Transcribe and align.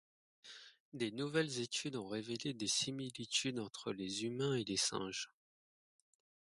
De 0.93 1.11
nouvelles 1.11 1.59
études 1.59 1.95
ont 1.95 2.07
révélé 2.07 2.55
des 2.55 2.67
similitudes 2.67 3.59
entre 3.59 3.91
les 3.93 4.23
humains 4.23 4.55
et 4.55 4.63
les 4.63 4.75
singes. 4.75 5.29